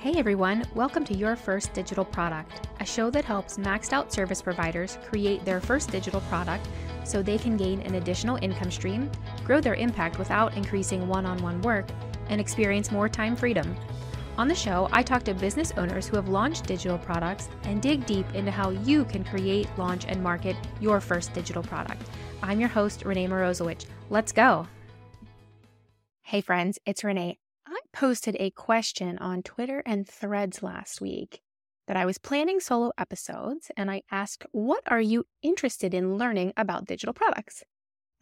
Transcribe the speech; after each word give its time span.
Hey 0.00 0.14
everyone, 0.16 0.64
welcome 0.76 1.04
to 1.06 1.16
Your 1.16 1.34
First 1.34 1.72
Digital 1.72 2.04
Product, 2.04 2.68
a 2.78 2.86
show 2.86 3.10
that 3.10 3.24
helps 3.24 3.58
maxed 3.58 3.92
out 3.92 4.12
service 4.12 4.40
providers 4.40 4.96
create 5.08 5.44
their 5.44 5.60
first 5.60 5.90
digital 5.90 6.20
product 6.28 6.68
so 7.02 7.20
they 7.20 7.36
can 7.36 7.56
gain 7.56 7.80
an 7.80 7.96
additional 7.96 8.38
income 8.40 8.70
stream, 8.70 9.10
grow 9.44 9.60
their 9.60 9.74
impact 9.74 10.16
without 10.16 10.56
increasing 10.56 11.08
one 11.08 11.26
on 11.26 11.42
one 11.42 11.60
work, 11.62 11.88
and 12.28 12.40
experience 12.40 12.92
more 12.92 13.08
time 13.08 13.34
freedom. 13.34 13.74
On 14.36 14.46
the 14.46 14.54
show, 14.54 14.88
I 14.92 15.02
talk 15.02 15.24
to 15.24 15.34
business 15.34 15.72
owners 15.76 16.06
who 16.06 16.14
have 16.14 16.28
launched 16.28 16.66
digital 16.66 16.96
products 16.96 17.48
and 17.64 17.82
dig 17.82 18.06
deep 18.06 18.32
into 18.36 18.52
how 18.52 18.70
you 18.70 19.04
can 19.04 19.24
create, 19.24 19.66
launch, 19.76 20.04
and 20.06 20.22
market 20.22 20.54
your 20.80 21.00
first 21.00 21.34
digital 21.34 21.64
product. 21.64 22.08
I'm 22.40 22.60
your 22.60 22.68
host, 22.68 23.04
Renee 23.04 23.26
Morozowicz. 23.26 23.86
Let's 24.10 24.30
go. 24.30 24.68
Hey 26.22 26.40
friends, 26.40 26.78
it's 26.86 27.02
Renee 27.02 27.38
posted 27.98 28.36
a 28.38 28.48
question 28.50 29.18
on 29.18 29.42
Twitter 29.42 29.82
and 29.84 30.06
threads 30.06 30.62
last 30.62 31.00
week 31.00 31.40
that 31.88 31.96
I 31.96 32.06
was 32.06 32.16
planning 32.16 32.60
solo 32.60 32.92
episodes 32.96 33.72
and 33.76 33.90
I 33.90 34.02
asked, 34.08 34.46
What 34.52 34.84
are 34.86 35.00
you 35.00 35.24
interested 35.42 35.92
in 35.92 36.16
learning 36.16 36.52
about 36.56 36.86
digital 36.86 37.12
products? 37.12 37.64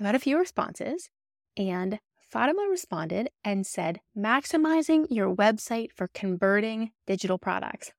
I 0.01 0.05
got 0.05 0.15
a 0.15 0.19
few 0.19 0.39
responses, 0.39 1.11
and 1.59 1.99
Fatima 2.19 2.67
responded 2.71 3.29
and 3.45 3.67
said, 3.67 4.01
Maximizing 4.17 5.09
your 5.11 5.37
website 5.37 5.89
for 5.95 6.09
converting 6.15 6.93
digital 7.07 7.37
products. 7.37 7.93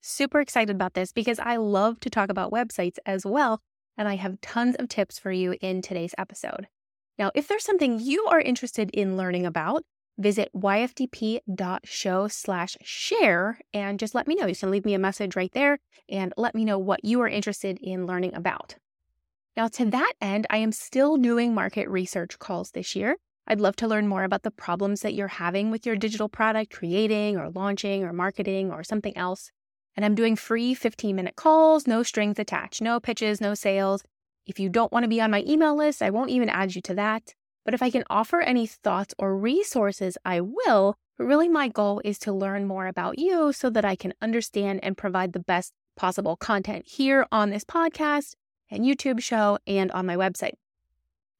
Super 0.00 0.40
excited 0.40 0.76
about 0.76 0.94
this 0.94 1.12
because 1.12 1.40
I 1.40 1.56
love 1.56 1.98
to 1.98 2.10
talk 2.10 2.30
about 2.30 2.52
websites 2.52 2.98
as 3.04 3.26
well, 3.26 3.60
and 3.98 4.06
I 4.06 4.14
have 4.14 4.40
tons 4.40 4.76
of 4.76 4.88
tips 4.88 5.18
for 5.18 5.32
you 5.32 5.56
in 5.60 5.82
today's 5.82 6.14
episode. 6.16 6.68
Now, 7.18 7.32
if 7.34 7.48
there's 7.48 7.64
something 7.64 7.98
you 7.98 8.26
are 8.26 8.40
interested 8.40 8.88
in 8.90 9.16
learning 9.16 9.46
about, 9.46 9.82
visit 10.20 10.50
yfdp.show 10.54 12.28
slash 12.28 12.76
share 12.82 13.58
and 13.72 13.98
just 13.98 14.14
let 14.14 14.28
me 14.28 14.34
know. 14.34 14.46
You 14.46 14.54
can 14.54 14.70
leave 14.70 14.84
me 14.84 14.94
a 14.94 14.98
message 14.98 15.36
right 15.36 15.52
there 15.52 15.78
and 16.08 16.32
let 16.36 16.54
me 16.54 16.64
know 16.64 16.78
what 16.78 17.04
you 17.04 17.20
are 17.22 17.28
interested 17.28 17.78
in 17.80 18.06
learning 18.06 18.34
about. 18.34 18.76
Now, 19.56 19.68
to 19.68 19.84
that 19.86 20.12
end, 20.20 20.46
I 20.50 20.58
am 20.58 20.72
still 20.72 21.16
doing 21.16 21.54
market 21.54 21.88
research 21.88 22.38
calls 22.38 22.70
this 22.70 22.94
year. 22.94 23.16
I'd 23.46 23.60
love 23.60 23.76
to 23.76 23.88
learn 23.88 24.06
more 24.06 24.22
about 24.22 24.44
the 24.44 24.50
problems 24.50 25.00
that 25.00 25.14
you're 25.14 25.26
having 25.26 25.70
with 25.70 25.84
your 25.84 25.96
digital 25.96 26.28
product, 26.28 26.72
creating 26.72 27.36
or 27.36 27.50
launching 27.50 28.04
or 28.04 28.12
marketing 28.12 28.70
or 28.70 28.84
something 28.84 29.16
else. 29.16 29.50
And 29.96 30.04
I'm 30.04 30.14
doing 30.14 30.36
free 30.36 30.72
15 30.72 31.16
minute 31.16 31.36
calls, 31.36 31.86
no 31.86 32.02
strings 32.02 32.38
attached, 32.38 32.80
no 32.80 33.00
pitches, 33.00 33.40
no 33.40 33.54
sales. 33.54 34.04
If 34.46 34.60
you 34.60 34.68
don't 34.68 34.92
want 34.92 35.04
to 35.04 35.08
be 35.08 35.20
on 35.20 35.30
my 35.30 35.42
email 35.46 35.76
list, 35.76 36.00
I 36.00 36.10
won't 36.10 36.30
even 36.30 36.48
add 36.48 36.74
you 36.74 36.82
to 36.82 36.94
that. 36.94 37.34
But 37.64 37.74
if 37.74 37.82
I 37.82 37.90
can 37.90 38.04
offer 38.08 38.40
any 38.40 38.66
thoughts 38.66 39.14
or 39.18 39.36
resources, 39.36 40.16
I 40.24 40.40
will. 40.40 40.96
But 41.18 41.24
really, 41.24 41.48
my 41.48 41.68
goal 41.68 42.00
is 42.04 42.18
to 42.20 42.32
learn 42.32 42.66
more 42.66 42.86
about 42.86 43.18
you 43.18 43.52
so 43.52 43.68
that 43.70 43.84
I 43.84 43.96
can 43.96 44.14
understand 44.22 44.80
and 44.82 44.96
provide 44.96 45.32
the 45.32 45.40
best 45.40 45.72
possible 45.96 46.36
content 46.36 46.86
here 46.86 47.26
on 47.30 47.50
this 47.50 47.64
podcast 47.64 48.34
and 48.70 48.84
YouTube 48.84 49.20
show 49.20 49.58
and 49.66 49.90
on 49.92 50.06
my 50.06 50.16
website. 50.16 50.54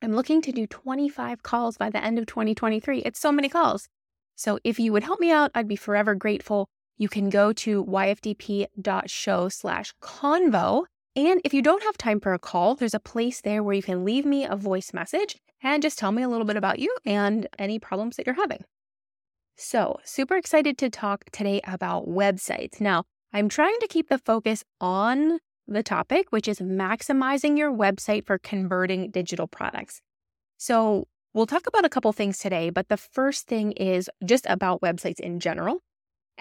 I'm 0.03 0.15
looking 0.15 0.43
to 0.43 0.53
do 0.53 0.67
25 0.67 1.43
calls 1.43 1.77
by 1.77 1.91
the 1.91 2.03
end 2.03 2.19
of 2.19 2.27
2023. 2.27 3.01
It's 3.01 3.21
so 3.21 3.33
many 3.33 3.49
calls. 3.49 3.89
So 4.35 4.59
if 4.65 4.79
you 4.79 4.93
would 4.93 5.05
help 5.05 5.21
me 5.21 5.31
out, 5.31 5.51
I'd 5.55 5.69
be 5.69 5.77
forever 5.77 6.15
grateful. 6.15 6.69
You 6.97 7.09
can 7.09 7.31
go 7.31 7.53
to 7.55 7.85
yfdp.show 7.85 9.49
slash 9.49 9.95
convo. 10.03 10.85
And 11.17 11.41
if 11.45 11.53
you 11.53 11.61
don't 11.61 11.83
have 11.83 11.99
time 11.99 12.21
for 12.21 12.33
a 12.33 12.39
call, 12.39 12.75
there's 12.77 12.95
a 12.95 13.01
place 13.01 13.41
there 13.41 13.63
where 13.63 13.75
you 13.75 13.83
can 13.83 14.05
leave 14.05 14.25
me 14.25 14.45
a 14.45 14.55
voice 14.55 14.93
message 14.93 15.37
and 15.63 15.83
just 15.83 15.99
tell 15.99 16.13
me 16.13 16.23
a 16.23 16.29
little 16.29 16.47
bit 16.47 16.57
about 16.57 16.79
you 16.79 16.95
and 17.05 17.49
any 17.59 17.79
problems 17.79 18.17
that 18.17 18.27
you're 18.27 18.37
having. 18.37 18.65
So, 19.57 19.99
super 20.05 20.37
excited 20.37 20.79
to 20.79 20.89
talk 20.89 21.25
today 21.33 21.61
about 21.65 22.09
websites. 22.09 22.81
Now, 22.81 23.05
I'm 23.33 23.49
trying 23.49 23.79
to 23.81 23.89
keep 23.89 24.09
the 24.09 24.19
focus 24.19 24.65
on 24.81 25.39
the 25.67 25.83
topic, 25.83 26.29
which 26.31 26.49
is 26.49 26.61
maximizing 26.61 27.59
your 27.59 27.73
website 27.73 28.25
for 28.25 28.39
converting 28.39 29.11
digital 29.11 29.47
products. 29.47 30.01
So, 30.57 31.09
we'll 31.35 31.47
talk 31.47 31.67
about 31.67 31.85
a 31.85 31.91
couple 31.91 32.13
things 32.13 32.39
today, 32.39 32.71
but 32.71 32.89
the 32.89 32.97
first 32.97 33.49
thing 33.49 33.73
is 33.73 34.09
just 34.25 34.47
about 34.49 34.81
websites 34.81 35.21
in 35.21 35.41
general. 35.41 35.83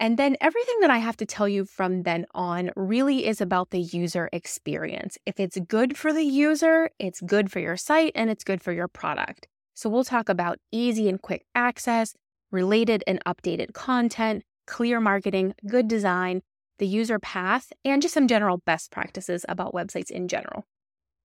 And 0.00 0.16
then 0.16 0.38
everything 0.40 0.80
that 0.80 0.88
I 0.88 0.96
have 0.96 1.18
to 1.18 1.26
tell 1.26 1.46
you 1.46 1.66
from 1.66 2.04
then 2.04 2.24
on 2.32 2.70
really 2.74 3.26
is 3.26 3.42
about 3.42 3.68
the 3.68 3.80
user 3.80 4.30
experience. 4.32 5.18
If 5.26 5.38
it's 5.38 5.58
good 5.68 5.94
for 5.94 6.14
the 6.14 6.24
user, 6.24 6.88
it's 6.98 7.20
good 7.20 7.52
for 7.52 7.60
your 7.60 7.76
site 7.76 8.12
and 8.14 8.30
it's 8.30 8.42
good 8.42 8.62
for 8.62 8.72
your 8.72 8.88
product. 8.88 9.46
So 9.74 9.90
we'll 9.90 10.04
talk 10.04 10.30
about 10.30 10.58
easy 10.72 11.06
and 11.06 11.20
quick 11.20 11.44
access, 11.54 12.14
related 12.50 13.04
and 13.06 13.22
updated 13.26 13.74
content, 13.74 14.42
clear 14.66 15.00
marketing, 15.00 15.54
good 15.68 15.86
design, 15.86 16.40
the 16.78 16.86
user 16.86 17.18
path, 17.18 17.70
and 17.84 18.00
just 18.00 18.14
some 18.14 18.26
general 18.26 18.56
best 18.64 18.90
practices 18.90 19.44
about 19.50 19.74
websites 19.74 20.10
in 20.10 20.28
general. 20.28 20.64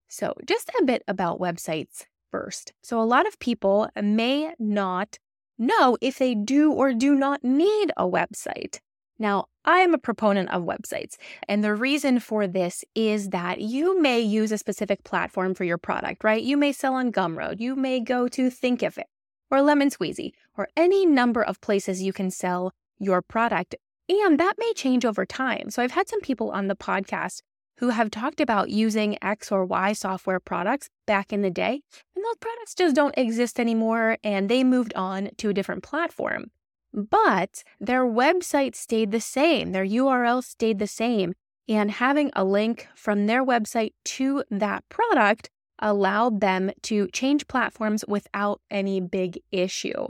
So, 0.08 0.34
just 0.46 0.70
a 0.78 0.84
bit 0.84 1.02
about 1.08 1.40
websites 1.40 2.04
first. 2.30 2.74
So, 2.82 3.00
a 3.00 3.04
lot 3.04 3.26
of 3.26 3.38
people 3.38 3.88
may 4.00 4.52
not 4.58 5.18
know 5.58 5.96
if 6.00 6.18
they 6.18 6.34
do 6.34 6.72
or 6.72 6.92
do 6.92 7.14
not 7.14 7.42
need 7.42 7.90
a 7.96 8.04
website. 8.04 8.78
Now, 9.18 9.46
I'm 9.64 9.94
a 9.94 9.98
proponent 9.98 10.50
of 10.50 10.62
websites, 10.62 11.16
and 11.48 11.64
the 11.64 11.74
reason 11.74 12.20
for 12.20 12.46
this 12.46 12.84
is 12.94 13.30
that 13.30 13.60
you 13.60 14.00
may 14.00 14.20
use 14.20 14.52
a 14.52 14.58
specific 14.58 15.04
platform 15.04 15.54
for 15.54 15.64
your 15.64 15.78
product, 15.78 16.22
right? 16.22 16.42
You 16.42 16.56
may 16.56 16.72
sell 16.72 16.94
on 16.94 17.12
Gumroad, 17.12 17.58
you 17.58 17.74
may 17.74 18.00
go 18.00 18.28
to 18.28 18.50
Thinkific 18.50 19.04
or 19.50 19.62
Lemon 19.62 19.90
Squeezy, 19.90 20.32
or 20.56 20.68
any 20.76 21.06
number 21.06 21.42
of 21.42 21.60
places 21.60 22.02
you 22.02 22.12
can 22.12 22.30
sell 22.30 22.72
your 22.98 23.22
product, 23.22 23.74
and 24.08 24.38
that 24.38 24.54
may 24.58 24.72
change 24.74 25.04
over 25.04 25.24
time. 25.24 25.70
So 25.70 25.82
I've 25.82 25.92
had 25.92 26.08
some 26.08 26.20
people 26.20 26.50
on 26.50 26.68
the 26.68 26.76
podcast 26.76 27.42
who 27.78 27.90
have 27.90 28.10
talked 28.10 28.40
about 28.40 28.70
using 28.70 29.18
X 29.22 29.52
or 29.52 29.64
Y 29.64 29.92
software 29.92 30.40
products 30.40 30.88
back 31.06 31.32
in 31.32 31.42
the 31.42 31.50
day, 31.50 31.82
those 32.26 32.38
products 32.40 32.74
just 32.74 32.96
don't 32.96 33.16
exist 33.16 33.60
anymore 33.60 34.18
and 34.24 34.48
they 34.48 34.64
moved 34.64 34.94
on 34.94 35.30
to 35.38 35.48
a 35.48 35.54
different 35.54 35.82
platform. 35.82 36.50
But 36.92 37.62
their 37.80 38.04
website 38.04 38.74
stayed 38.74 39.10
the 39.10 39.20
same, 39.20 39.72
their 39.72 39.84
URL 39.84 40.42
stayed 40.42 40.78
the 40.78 40.86
same, 40.86 41.34
and 41.68 41.90
having 41.90 42.30
a 42.34 42.44
link 42.44 42.88
from 42.94 43.26
their 43.26 43.44
website 43.44 43.92
to 44.04 44.44
that 44.50 44.88
product 44.88 45.50
allowed 45.78 46.40
them 46.40 46.70
to 46.82 47.08
change 47.08 47.48
platforms 47.48 48.04
without 48.08 48.60
any 48.70 49.00
big 49.00 49.38
issue. 49.50 50.06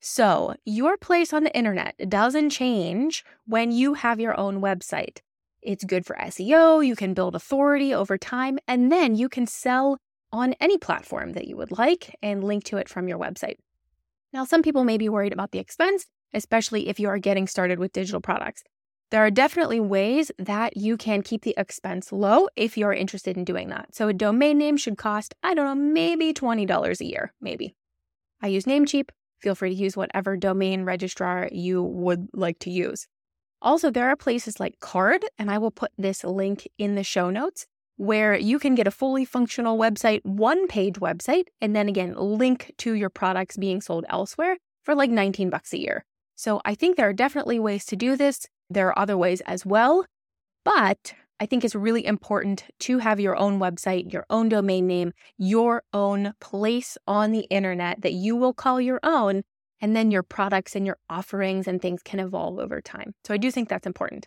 So, 0.00 0.54
your 0.64 0.96
place 0.96 1.32
on 1.32 1.44
the 1.44 1.56
internet 1.56 1.94
doesn't 2.08 2.50
change 2.50 3.24
when 3.46 3.70
you 3.72 3.94
have 3.94 4.20
your 4.20 4.38
own 4.38 4.60
website. 4.60 5.20
It's 5.62 5.84
good 5.84 6.04
for 6.04 6.16
SEO. 6.16 6.86
You 6.86 6.94
can 6.94 7.14
build 7.14 7.34
authority 7.34 7.94
over 7.94 8.18
time, 8.18 8.58
and 8.68 8.92
then 8.92 9.14
you 9.14 9.30
can 9.30 9.46
sell 9.46 9.98
on 10.34 10.52
any 10.60 10.76
platform 10.76 11.32
that 11.34 11.46
you 11.46 11.56
would 11.56 11.70
like 11.70 12.16
and 12.20 12.42
link 12.42 12.64
to 12.64 12.76
it 12.76 12.88
from 12.88 13.06
your 13.06 13.18
website. 13.18 13.56
Now, 14.32 14.44
some 14.44 14.62
people 14.62 14.82
may 14.82 14.98
be 14.98 15.08
worried 15.08 15.32
about 15.32 15.52
the 15.52 15.60
expense, 15.60 16.06
especially 16.34 16.88
if 16.88 16.98
you 16.98 17.08
are 17.08 17.18
getting 17.18 17.46
started 17.46 17.78
with 17.78 17.92
digital 17.92 18.20
products. 18.20 18.64
There 19.12 19.24
are 19.24 19.30
definitely 19.30 19.78
ways 19.78 20.32
that 20.36 20.76
you 20.76 20.96
can 20.96 21.22
keep 21.22 21.42
the 21.42 21.54
expense 21.56 22.10
low 22.10 22.48
if 22.56 22.76
you're 22.76 22.92
interested 22.92 23.36
in 23.36 23.44
doing 23.44 23.68
that. 23.68 23.94
So, 23.94 24.08
a 24.08 24.12
domain 24.12 24.58
name 24.58 24.76
should 24.76 24.98
cost, 24.98 25.34
I 25.44 25.54
don't 25.54 25.66
know, 25.66 25.74
maybe 25.76 26.34
$20 26.34 27.00
a 27.00 27.04
year, 27.04 27.32
maybe. 27.40 27.76
I 28.42 28.48
use 28.48 28.64
Namecheap. 28.64 29.10
Feel 29.38 29.54
free 29.54 29.70
to 29.70 29.76
use 29.76 29.96
whatever 29.96 30.36
domain 30.36 30.84
registrar 30.84 31.48
you 31.52 31.80
would 31.80 32.26
like 32.32 32.58
to 32.60 32.70
use. 32.70 33.06
Also, 33.62 33.88
there 33.88 34.08
are 34.08 34.16
places 34.16 34.58
like 34.58 34.80
Carrd, 34.80 35.22
and 35.38 35.48
I 35.48 35.58
will 35.58 35.70
put 35.70 35.92
this 35.96 36.24
link 36.24 36.66
in 36.76 36.96
the 36.96 37.04
show 37.04 37.30
notes 37.30 37.66
where 37.96 38.36
you 38.36 38.58
can 38.58 38.74
get 38.74 38.86
a 38.86 38.90
fully 38.90 39.24
functional 39.24 39.78
website, 39.78 40.20
one 40.24 40.66
page 40.66 40.94
website, 40.94 41.44
and 41.60 41.74
then 41.74 41.88
again, 41.88 42.14
link 42.16 42.72
to 42.78 42.94
your 42.94 43.10
products 43.10 43.56
being 43.56 43.80
sold 43.80 44.04
elsewhere 44.08 44.56
for 44.82 44.94
like 44.94 45.10
19 45.10 45.50
bucks 45.50 45.72
a 45.72 45.78
year. 45.78 46.04
So 46.34 46.60
I 46.64 46.74
think 46.74 46.96
there 46.96 47.08
are 47.08 47.12
definitely 47.12 47.58
ways 47.58 47.84
to 47.86 47.96
do 47.96 48.16
this. 48.16 48.46
There 48.68 48.88
are 48.88 48.98
other 48.98 49.16
ways 49.16 49.40
as 49.42 49.64
well, 49.64 50.04
but 50.64 51.14
I 51.40 51.46
think 51.46 51.64
it's 51.64 51.74
really 51.74 52.04
important 52.04 52.64
to 52.80 52.98
have 52.98 53.20
your 53.20 53.36
own 53.36 53.58
website, 53.58 54.12
your 54.12 54.24
own 54.30 54.48
domain 54.48 54.86
name, 54.86 55.12
your 55.36 55.82
own 55.92 56.32
place 56.40 56.96
on 57.06 57.32
the 57.32 57.46
internet 57.50 58.02
that 58.02 58.12
you 58.12 58.36
will 58.36 58.54
call 58.54 58.80
your 58.80 59.00
own 59.02 59.42
and 59.80 59.94
then 59.94 60.10
your 60.10 60.22
products 60.22 60.74
and 60.74 60.86
your 60.86 60.96
offerings 61.10 61.66
and 61.66 61.82
things 61.82 62.02
can 62.02 62.20
evolve 62.20 62.58
over 62.58 62.80
time. 62.80 63.14
So 63.24 63.34
I 63.34 63.36
do 63.36 63.50
think 63.50 63.68
that's 63.68 63.86
important. 63.86 64.26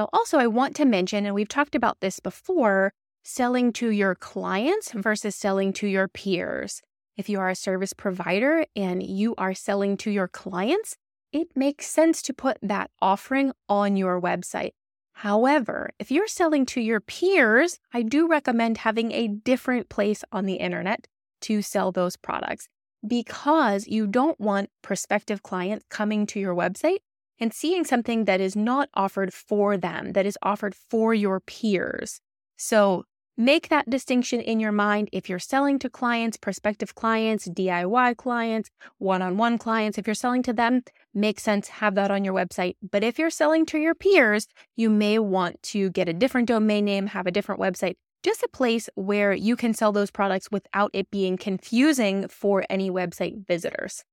Now, 0.00 0.08
also, 0.14 0.38
I 0.38 0.46
want 0.46 0.74
to 0.76 0.86
mention, 0.86 1.26
and 1.26 1.34
we've 1.34 1.46
talked 1.46 1.74
about 1.74 2.00
this 2.00 2.20
before, 2.20 2.94
selling 3.22 3.70
to 3.74 3.90
your 3.90 4.14
clients 4.14 4.92
versus 4.92 5.36
selling 5.36 5.74
to 5.74 5.86
your 5.86 6.08
peers. 6.08 6.80
If 7.18 7.28
you 7.28 7.38
are 7.38 7.50
a 7.50 7.54
service 7.54 7.92
provider 7.92 8.64
and 8.74 9.02
you 9.02 9.34
are 9.36 9.52
selling 9.52 9.98
to 9.98 10.10
your 10.10 10.26
clients, 10.26 10.96
it 11.34 11.48
makes 11.54 11.86
sense 11.86 12.22
to 12.22 12.32
put 12.32 12.56
that 12.62 12.90
offering 13.02 13.52
on 13.68 13.94
your 13.94 14.18
website. 14.18 14.70
However, 15.16 15.90
if 15.98 16.10
you're 16.10 16.26
selling 16.26 16.64
to 16.72 16.80
your 16.80 17.00
peers, 17.00 17.78
I 17.92 18.00
do 18.00 18.26
recommend 18.26 18.78
having 18.78 19.12
a 19.12 19.28
different 19.28 19.90
place 19.90 20.24
on 20.32 20.46
the 20.46 20.54
internet 20.54 21.08
to 21.42 21.60
sell 21.60 21.92
those 21.92 22.16
products 22.16 22.70
because 23.06 23.86
you 23.86 24.06
don't 24.06 24.40
want 24.40 24.70
prospective 24.80 25.42
clients 25.42 25.84
coming 25.90 26.24
to 26.28 26.40
your 26.40 26.54
website 26.54 27.00
and 27.40 27.52
seeing 27.54 27.84
something 27.84 28.26
that 28.26 28.40
is 28.40 28.54
not 28.54 28.90
offered 28.94 29.32
for 29.32 29.76
them, 29.76 30.12
that 30.12 30.26
is 30.26 30.38
offered 30.42 30.74
for 30.74 31.14
your 31.14 31.40
peers. 31.40 32.20
So 32.56 33.04
make 33.36 33.70
that 33.70 33.88
distinction 33.88 34.40
in 34.40 34.60
your 34.60 34.72
mind 34.72 35.08
if 35.12 35.28
you're 35.28 35.38
selling 35.38 35.78
to 35.78 35.88
clients, 35.88 36.36
prospective 36.36 36.94
clients, 36.94 37.48
DIY 37.48 38.18
clients, 38.18 38.70
one 38.98 39.22
on 39.22 39.38
one 39.38 39.56
clients. 39.56 39.96
If 39.96 40.06
you're 40.06 40.14
selling 40.14 40.42
to 40.42 40.52
them, 40.52 40.82
makes 41.14 41.42
sense, 41.42 41.68
have 41.68 41.94
that 41.94 42.10
on 42.10 42.24
your 42.24 42.34
website. 42.34 42.76
But 42.88 43.02
if 43.02 43.18
you're 43.18 43.30
selling 43.30 43.64
to 43.66 43.78
your 43.78 43.94
peers, 43.94 44.46
you 44.76 44.90
may 44.90 45.18
want 45.18 45.62
to 45.64 45.88
get 45.90 46.08
a 46.08 46.12
different 46.12 46.48
domain 46.48 46.84
name, 46.84 47.06
have 47.08 47.26
a 47.26 47.32
different 47.32 47.60
website, 47.60 47.94
just 48.22 48.42
a 48.42 48.48
place 48.48 48.90
where 48.96 49.32
you 49.32 49.56
can 49.56 49.72
sell 49.72 49.92
those 49.92 50.10
products 50.10 50.50
without 50.50 50.90
it 50.92 51.10
being 51.10 51.38
confusing 51.38 52.28
for 52.28 52.64
any 52.68 52.90
website 52.90 53.46
visitors. 53.46 54.04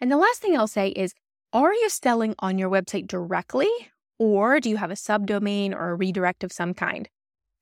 And 0.00 0.10
the 0.10 0.16
last 0.16 0.40
thing 0.40 0.56
I'll 0.56 0.66
say 0.66 0.88
is 0.88 1.12
are 1.56 1.72
you 1.72 1.88
selling 1.88 2.34
on 2.40 2.58
your 2.58 2.68
website 2.68 3.06
directly, 3.06 3.70
or 4.18 4.60
do 4.60 4.68
you 4.68 4.76
have 4.76 4.90
a 4.90 4.94
subdomain 4.94 5.72
or 5.72 5.88
a 5.88 5.94
redirect 5.94 6.44
of 6.44 6.52
some 6.52 6.74
kind? 6.74 7.08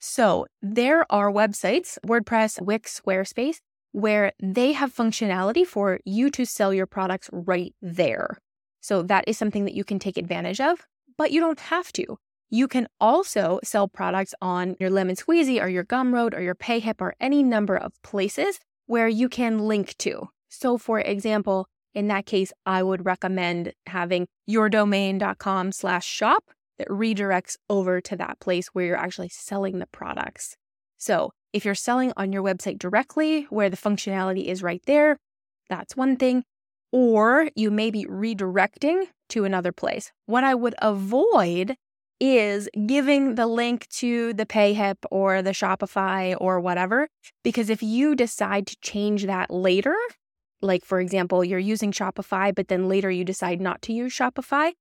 So 0.01 0.47
there 0.61 1.07
are 1.11 1.31
websites, 1.31 1.97
WordPress, 2.05 2.61
Wix, 2.61 3.01
Squarespace, 3.01 3.59
where 3.93 4.33
they 4.43 4.73
have 4.73 4.93
functionality 4.93 5.65
for 5.65 6.01
you 6.05 6.29
to 6.31 6.45
sell 6.45 6.75
your 6.75 6.87
products 6.87 7.31
right 7.33 7.73
there. 7.81 8.39
So 8.81 9.01
that 9.03 9.25
is 9.29 9.39
something 9.39 9.65
that 9.65 9.75
you 9.75 9.85
can 9.85 10.01
take 10.01 10.17
advantage 10.17 10.61
of, 10.61 10.81
but 11.17 11.31
you 11.31 11.41
don't 11.41 11.61
have 11.61 11.93
to. 11.93 12.19
You 12.51 12.67
can 12.67 12.89
also 13.01 13.61
sell 13.63 13.87
products 13.87 14.35
on 14.43 14.75
your 14.81 14.91
Lemon 14.91 15.15
Squeezy 15.15 15.63
or 15.63 15.69
your 15.69 15.85
Gumroad 15.85 16.35
or 16.35 16.41
your 16.41 16.57
PayHip 16.57 17.01
or 17.01 17.15
any 17.21 17.45
number 17.45 17.77
of 17.77 17.93
places 18.03 18.59
where 18.87 19.09
you 19.09 19.29
can 19.29 19.61
link 19.61 19.97
to. 19.99 20.31
So, 20.49 20.79
for 20.79 20.99
example, 20.99 21.69
in 21.95 22.09
that 22.09 22.27
case, 22.27 22.53
I 22.67 22.83
would 22.83 23.07
recommend 23.07 23.73
having 23.87 24.27
yourdomain.com 24.49 25.73
slash 25.73 26.07
shop 26.07 26.45
that 26.79 26.89
redirects 26.89 27.57
over 27.71 28.01
to 28.01 28.17
that 28.17 28.41
place 28.41 28.69
where 28.69 28.85
you're 28.85 28.97
actually 28.97 29.29
selling 29.29 29.79
the 29.79 29.87
products. 29.87 30.57
So 30.99 31.31
if 31.53 31.65
you're 31.65 31.75
selling 31.75 32.13
on 32.17 32.33
your 32.33 32.43
website 32.43 32.79
directly 32.79 33.47
where 33.51 33.71
the 33.71 33.77
functionality 33.77 34.47
is 34.47 34.63
right 34.63 34.83
there, 34.87 35.19
that's 35.71 35.97
one 35.97 36.17
thing. 36.17 36.45
Or 36.93 37.49
you 37.55 37.71
may 37.71 37.91
be 37.91 38.07
redirecting 38.07 39.07
to 39.31 39.45
another 39.45 39.73
place. 39.73 40.13
What 40.27 40.45
I 40.45 40.55
would 40.55 40.75
avoid 40.81 41.77
is 42.21 42.69
giving 42.87 43.35
the 43.35 43.47
link 43.47 43.89
to 43.89 44.33
the 44.35 44.47
PayHip 44.47 44.97
or 45.11 45.43
the 45.43 45.51
Shopify 45.51 46.37
or 46.41 46.61
whatever, 46.61 47.09
because 47.43 47.71
if 47.71 47.83
you 47.83 48.15
decide 48.15 48.67
to 48.69 48.77
change 48.81 49.27
that 49.27 49.51
later, 49.51 49.97
like 50.65 50.85
for 50.85 51.01
example, 51.01 51.45
you're 51.45 51.59
using 51.59 51.93
Shopify, 51.93 52.55
but 52.55 52.69
then 52.69 52.89
later 52.89 53.11
you 53.11 53.25
decide 53.25 53.61
not 53.61 53.83
to 53.83 53.93
use 53.93 54.13
Shopify, 54.13 54.73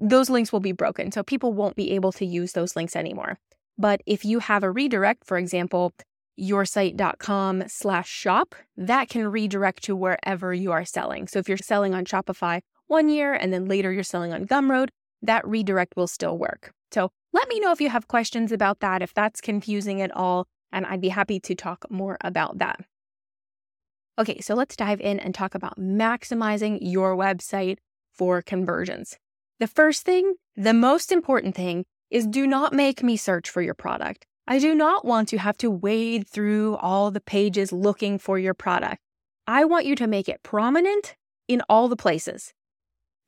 those 0.00 0.30
links 0.30 0.52
will 0.52 0.60
be 0.60 0.72
broken. 0.72 1.12
So 1.12 1.22
people 1.22 1.52
won't 1.52 1.76
be 1.76 1.90
able 1.92 2.12
to 2.12 2.24
use 2.24 2.52
those 2.52 2.76
links 2.76 2.96
anymore. 2.96 3.38
But 3.76 4.00
if 4.06 4.24
you 4.24 4.38
have 4.38 4.62
a 4.62 4.70
redirect, 4.70 5.26
for 5.26 5.36
example, 5.36 5.92
yoursite.com 6.40 7.64
slash 7.66 8.08
shop, 8.08 8.54
that 8.76 9.08
can 9.08 9.26
redirect 9.28 9.82
to 9.84 9.96
wherever 9.96 10.54
you 10.54 10.72
are 10.72 10.84
selling. 10.84 11.28
So 11.28 11.38
if 11.38 11.48
you're 11.48 11.58
selling 11.58 11.94
on 11.94 12.04
Shopify 12.04 12.60
one 12.86 13.08
year 13.08 13.34
and 13.34 13.52
then 13.52 13.66
later 13.66 13.92
you're 13.92 14.02
selling 14.02 14.32
on 14.32 14.46
Gumroad, 14.46 14.88
that 15.22 15.46
redirect 15.46 15.94
will 15.96 16.06
still 16.06 16.38
work. 16.38 16.72
So 16.92 17.10
let 17.32 17.48
me 17.48 17.60
know 17.60 17.72
if 17.72 17.80
you 17.80 17.90
have 17.90 18.08
questions 18.08 18.52
about 18.52 18.80
that, 18.80 19.02
if 19.02 19.12
that's 19.12 19.40
confusing 19.40 20.00
at 20.00 20.14
all, 20.14 20.46
and 20.72 20.86
I'd 20.86 21.00
be 21.00 21.08
happy 21.08 21.40
to 21.40 21.54
talk 21.54 21.84
more 21.90 22.16
about 22.22 22.58
that. 22.58 22.80
Okay, 24.18 24.40
so 24.40 24.54
let's 24.54 24.76
dive 24.76 25.00
in 25.02 25.20
and 25.20 25.34
talk 25.34 25.54
about 25.54 25.78
maximizing 25.78 26.78
your 26.80 27.14
website 27.14 27.76
for 28.14 28.40
conversions. 28.40 29.18
The 29.60 29.66
first 29.66 30.04
thing, 30.04 30.36
the 30.56 30.72
most 30.72 31.12
important 31.12 31.54
thing, 31.54 31.84
is 32.10 32.26
do 32.26 32.46
not 32.46 32.72
make 32.72 33.02
me 33.02 33.18
search 33.18 33.50
for 33.50 33.60
your 33.60 33.74
product. 33.74 34.24
I 34.48 34.58
do 34.58 34.74
not 34.74 35.04
want 35.04 35.28
to 35.30 35.38
have 35.38 35.58
to 35.58 35.70
wade 35.70 36.26
through 36.26 36.76
all 36.76 37.10
the 37.10 37.20
pages 37.20 37.72
looking 37.72 38.18
for 38.18 38.38
your 38.38 38.54
product. 38.54 39.02
I 39.46 39.64
want 39.64 39.84
you 39.84 39.94
to 39.96 40.06
make 40.06 40.28
it 40.30 40.42
prominent 40.42 41.14
in 41.46 41.62
all 41.68 41.88
the 41.88 41.96
places 41.96 42.54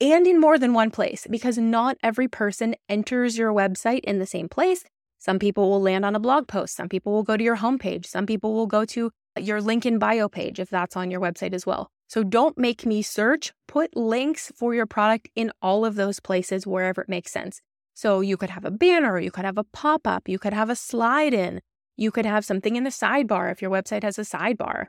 and 0.00 0.26
in 0.26 0.40
more 0.40 0.58
than 0.58 0.72
one 0.72 0.90
place 0.90 1.26
because 1.28 1.58
not 1.58 1.98
every 2.02 2.28
person 2.28 2.76
enters 2.88 3.36
your 3.36 3.52
website 3.52 4.00
in 4.04 4.20
the 4.20 4.26
same 4.26 4.48
place. 4.48 4.84
Some 5.18 5.38
people 5.38 5.68
will 5.68 5.82
land 5.82 6.04
on 6.04 6.14
a 6.14 6.20
blog 6.20 6.48
post. 6.48 6.76
Some 6.76 6.88
people 6.88 7.12
will 7.12 7.24
go 7.24 7.36
to 7.36 7.44
your 7.44 7.58
homepage. 7.58 8.06
Some 8.06 8.24
people 8.24 8.54
will 8.54 8.68
go 8.68 8.84
to 8.86 9.10
your 9.42 9.60
link 9.60 9.86
in 9.86 9.98
bio 9.98 10.28
page 10.28 10.58
if 10.60 10.70
that's 10.70 10.96
on 10.96 11.10
your 11.10 11.20
website 11.20 11.52
as 11.52 11.66
well. 11.66 11.90
So 12.08 12.24
don't 12.24 12.56
make 12.56 12.86
me 12.86 13.02
search. 13.02 13.52
Put 13.66 13.96
links 13.96 14.50
for 14.56 14.74
your 14.74 14.86
product 14.86 15.28
in 15.36 15.52
all 15.60 15.84
of 15.84 15.94
those 15.94 16.20
places 16.20 16.66
wherever 16.66 17.02
it 17.02 17.08
makes 17.08 17.30
sense. 17.30 17.60
So 17.94 18.20
you 18.20 18.36
could 18.36 18.50
have 18.50 18.64
a 18.64 18.70
banner, 18.70 19.18
you 19.18 19.30
could 19.30 19.44
have 19.44 19.58
a 19.58 19.64
pop 19.64 20.06
up, 20.06 20.28
you 20.28 20.38
could 20.38 20.52
have 20.52 20.70
a 20.70 20.76
slide 20.76 21.34
in, 21.34 21.60
you 21.96 22.10
could 22.10 22.26
have 22.26 22.44
something 22.44 22.76
in 22.76 22.84
the 22.84 22.90
sidebar 22.90 23.50
if 23.50 23.60
your 23.60 23.70
website 23.70 24.04
has 24.04 24.18
a 24.18 24.22
sidebar. 24.22 24.86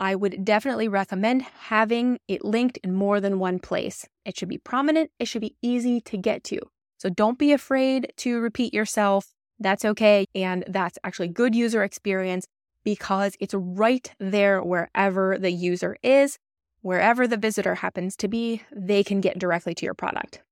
I 0.00 0.14
would 0.14 0.44
definitely 0.44 0.88
recommend 0.88 1.42
having 1.42 2.18
it 2.26 2.42
linked 2.42 2.78
in 2.78 2.94
more 2.94 3.20
than 3.20 3.38
one 3.38 3.58
place. 3.58 4.06
It 4.24 4.38
should 4.38 4.48
be 4.48 4.56
prominent, 4.56 5.10
it 5.18 5.28
should 5.28 5.42
be 5.42 5.54
easy 5.60 6.00
to 6.00 6.16
get 6.16 6.42
to. 6.44 6.60
So 6.96 7.10
don't 7.10 7.38
be 7.38 7.52
afraid 7.52 8.12
to 8.18 8.40
repeat 8.40 8.72
yourself. 8.72 9.26
That's 9.58 9.84
okay. 9.84 10.24
And 10.34 10.64
that's 10.66 10.98
actually 11.04 11.28
good 11.28 11.54
user 11.54 11.82
experience 11.84 12.46
because 12.90 13.36
it's 13.38 13.54
right 13.54 14.12
there 14.18 14.60
wherever 14.60 15.38
the 15.38 15.52
user 15.52 15.96
is, 16.02 16.40
wherever 16.82 17.28
the 17.28 17.36
visitor 17.36 17.76
happens 17.76 18.16
to 18.16 18.26
be, 18.26 18.62
they 18.74 19.04
can 19.04 19.20
get 19.20 19.38
directly 19.38 19.76
to 19.76 19.84
your 19.84 19.94
product. 19.94 20.42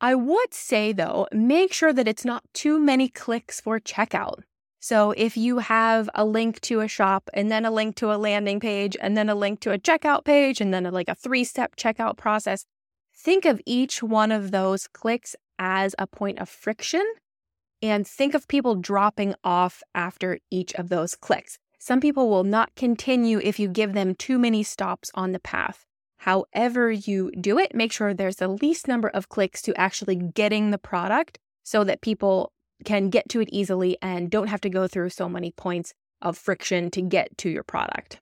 I 0.00 0.16
would 0.16 0.52
say 0.52 0.92
though, 0.92 1.28
make 1.30 1.72
sure 1.72 1.92
that 1.92 2.08
it's 2.08 2.24
not 2.24 2.42
too 2.52 2.80
many 2.80 3.08
clicks 3.08 3.60
for 3.60 3.78
checkout. 3.78 4.40
So 4.80 5.12
if 5.12 5.36
you 5.36 5.58
have 5.58 6.10
a 6.16 6.24
link 6.24 6.60
to 6.62 6.80
a 6.80 6.88
shop 6.88 7.30
and 7.32 7.48
then 7.48 7.64
a 7.64 7.70
link 7.70 7.94
to 7.98 8.12
a 8.12 8.18
landing 8.18 8.58
page 8.58 8.96
and 9.00 9.16
then 9.16 9.28
a 9.28 9.36
link 9.36 9.60
to 9.60 9.70
a 9.70 9.78
checkout 9.78 10.24
page 10.24 10.60
and 10.60 10.74
then 10.74 10.84
a, 10.84 10.90
like 10.90 11.08
a 11.08 11.14
three 11.14 11.44
step 11.44 11.76
checkout 11.76 12.16
process, 12.16 12.64
think 13.14 13.44
of 13.44 13.60
each 13.64 14.02
one 14.02 14.32
of 14.32 14.50
those 14.50 14.88
clicks 14.88 15.36
as 15.60 15.94
a 15.96 16.08
point 16.08 16.40
of 16.40 16.48
friction 16.48 17.06
and 17.82 18.06
think 18.06 18.34
of 18.34 18.48
people 18.48 18.76
dropping 18.76 19.34
off 19.42 19.82
after 19.94 20.38
each 20.50 20.72
of 20.74 20.88
those 20.88 21.16
clicks. 21.16 21.58
Some 21.78 22.00
people 22.00 22.30
will 22.30 22.44
not 22.44 22.74
continue 22.76 23.40
if 23.42 23.58
you 23.58 23.68
give 23.68 23.92
them 23.92 24.14
too 24.14 24.38
many 24.38 24.62
stops 24.62 25.10
on 25.14 25.32
the 25.32 25.40
path. 25.40 25.84
However, 26.18 26.92
you 26.92 27.32
do 27.32 27.58
it, 27.58 27.74
make 27.74 27.90
sure 27.90 28.14
there's 28.14 28.36
the 28.36 28.46
least 28.46 28.86
number 28.86 29.08
of 29.08 29.28
clicks 29.28 29.60
to 29.62 29.74
actually 29.74 30.14
getting 30.14 30.70
the 30.70 30.78
product 30.78 31.40
so 31.64 31.82
that 31.82 32.00
people 32.00 32.52
can 32.84 33.10
get 33.10 33.28
to 33.30 33.40
it 33.40 33.48
easily 33.50 33.98
and 34.00 34.30
don't 34.30 34.46
have 34.46 34.60
to 34.60 34.70
go 34.70 34.86
through 34.86 35.10
so 35.10 35.28
many 35.28 35.50
points 35.50 35.92
of 36.20 36.38
friction 36.38 36.90
to 36.92 37.02
get 37.02 37.36
to 37.38 37.50
your 37.50 37.64
product. 37.64 38.20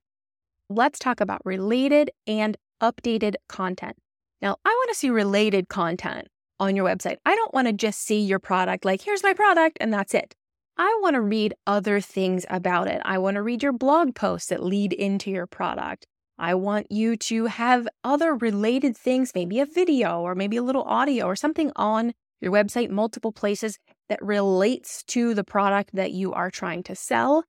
Let's 0.70 0.98
talk 0.98 1.20
about 1.20 1.42
related 1.44 2.10
and 2.26 2.56
updated 2.82 3.34
content. 3.48 3.96
Now, 4.40 4.56
I 4.64 4.70
want 4.70 4.88
to 4.88 4.94
see 4.96 5.10
related 5.10 5.68
content 5.68 6.28
on 6.60 6.76
your 6.76 6.86
website. 6.86 7.16
I 7.24 7.34
don't 7.34 7.52
want 7.52 7.66
to 7.66 7.72
just 7.72 8.00
see 8.00 8.20
your 8.20 8.38
product 8.38 8.84
like, 8.84 9.00
here's 9.02 9.24
my 9.24 9.32
product, 9.32 9.78
and 9.80 9.92
that's 9.92 10.14
it. 10.14 10.36
I 10.76 10.98
want 11.02 11.14
to 11.14 11.20
read 11.20 11.54
other 11.66 12.00
things 12.00 12.46
about 12.48 12.86
it. 12.86 13.02
I 13.04 13.18
want 13.18 13.34
to 13.34 13.42
read 13.42 13.62
your 13.62 13.72
blog 13.72 14.14
posts 14.14 14.48
that 14.48 14.62
lead 14.62 14.92
into 14.92 15.30
your 15.30 15.46
product. 15.46 16.06
I 16.38 16.54
want 16.54 16.86
you 16.90 17.16
to 17.16 17.46
have 17.46 17.86
other 18.02 18.34
related 18.34 18.96
things, 18.96 19.32
maybe 19.34 19.60
a 19.60 19.66
video 19.66 20.20
or 20.20 20.34
maybe 20.34 20.56
a 20.56 20.62
little 20.62 20.84
audio 20.84 21.26
or 21.26 21.36
something 21.36 21.70
on 21.76 22.12
your 22.40 22.52
website, 22.52 22.88
multiple 22.88 23.32
places 23.32 23.78
that 24.08 24.24
relates 24.24 25.02
to 25.08 25.34
the 25.34 25.44
product 25.44 25.90
that 25.94 26.12
you 26.12 26.32
are 26.32 26.50
trying 26.50 26.82
to 26.84 26.94
sell. 26.94 27.44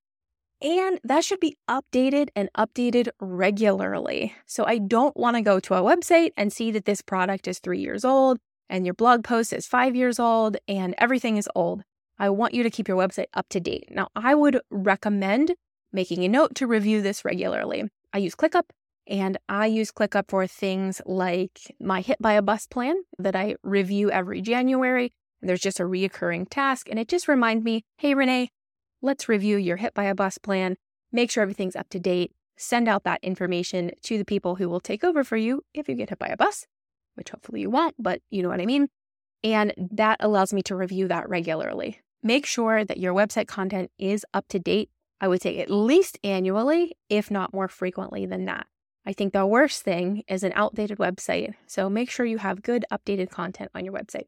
And 0.62 1.00
that 1.06 1.24
should 1.24 1.40
be 1.40 1.56
updated 1.70 2.28
and 2.36 2.50
updated 2.58 3.10
regularly. 3.20 4.36
So 4.46 4.66
I 4.66 4.78
don't 4.78 5.16
want 5.16 5.38
to 5.38 5.42
go 5.42 5.60
to 5.62 5.74
a 5.76 5.82
website 5.82 6.32
and 6.36 6.52
see 6.52 6.70
that 6.72 6.86
this 6.86 7.02
product 7.02 7.48
is 7.48 7.60
three 7.60 7.80
years 7.80 8.04
old 8.04 8.40
and 8.72 8.86
your 8.86 8.96
blog 8.96 9.24
post 9.24 9.52
is 9.52 9.68
five 9.68 9.96
years 9.96 10.18
old 10.18 10.56
and 10.68 10.96
everything 10.98 11.36
is 11.36 11.50
old. 11.54 11.84
I 12.18 12.30
want 12.30 12.54
you 12.54 12.64
to 12.64 12.70
keep 12.70 12.88
your 12.88 12.98
website 12.98 13.26
up 13.34 13.50
to 13.50 13.60
date. 13.60 13.90
Now, 13.92 14.08
I 14.16 14.34
would 14.34 14.62
recommend 14.72 15.52
making 15.92 16.24
a 16.24 16.30
note 16.30 16.56
to 16.56 16.68
review 16.68 17.02
this 17.02 17.26
regularly. 17.26 17.84
I 18.14 18.20
use 18.20 18.34
ClickUp 18.34 18.70
and 19.06 19.38
I 19.50 19.66
use 19.66 19.92
ClickUp 19.92 20.30
for 20.30 20.48
things 20.48 21.02
like 21.06 21.76
my 21.82 22.00
hit 22.00 22.20
by 22.22 22.34
a 22.34 22.42
bus 22.42 22.66
plan 22.66 22.96
that 23.20 23.36
I 23.36 23.58
review 23.62 24.10
every 24.10 24.42
January. 24.42 25.12
And 25.42 25.50
there's 25.50 25.62
just 25.62 25.80
a 25.80 25.84
reoccurring 25.84 26.48
task, 26.50 26.88
and 26.88 27.00
it 27.00 27.08
just 27.08 27.28
reminds 27.28 27.66
me 27.66 27.84
hey, 27.98 28.14
Renee, 28.14 28.52
let's 29.02 29.28
review 29.28 29.58
your 29.58 29.78
hit 29.78 29.96
by 29.96 30.04
a 30.04 30.14
bus 30.14 30.38
plan, 30.38 30.78
make 31.12 31.32
sure 31.32 31.42
everything's 31.42 31.76
up 31.76 31.90
to 31.90 32.00
date, 32.00 32.32
send 32.58 32.88
out 32.88 33.04
that 33.06 33.24
information 33.24 33.92
to 34.04 34.20
the 34.20 34.26
people 34.26 34.58
who 34.58 34.70
will 34.70 34.80
take 34.80 35.04
over 35.04 35.24
for 35.24 35.38
you 35.38 35.64
if 35.74 35.90
you 35.90 35.96
get 35.96 36.10
hit 36.10 36.20
by 36.20 36.28
a 36.28 36.38
bus 36.38 36.68
which 37.16 37.30
hopefully 37.30 37.62
you 37.62 37.70
won't, 37.70 37.96
but 38.00 38.22
you 38.30 38.42
know 38.42 38.50
what 38.50 38.62
I 38.62 38.66
mean. 38.66 38.88
And 39.44 39.74
that 39.92 40.18
allows 40.20 40.54
me 40.54 40.62
to 40.64 40.76
review 40.76 41.08
that 41.08 41.30
regularly. 41.30 42.00
Make 42.24 42.46
sure 42.46 42.86
that 42.86 43.00
your 43.00 43.14
website 43.14 43.48
content 43.48 43.92
is 43.98 44.26
up 44.34 44.48
to 44.50 44.60
date. 44.60 44.90
I 45.20 45.28
would 45.28 45.42
say 45.42 45.60
at 45.60 45.70
least 45.70 46.20
annually, 46.24 46.96
if 47.10 47.30
not 47.32 47.54
more 47.54 47.68
frequently 47.68 48.26
than 48.26 48.46
that. 48.46 48.68
I 49.06 49.14
think 49.14 49.34
the 49.34 49.46
worst 49.48 49.82
thing 49.82 50.24
is 50.28 50.44
an 50.44 50.54
outdated 50.56 51.00
website. 51.00 51.54
So 51.66 51.90
make 51.90 52.10
sure 52.10 52.26
you 52.26 52.38
have 52.38 52.62
good 52.62 52.86
updated 52.92 53.30
content 53.30 53.72
on 53.74 53.84
your 53.84 53.94
website. 53.94 54.28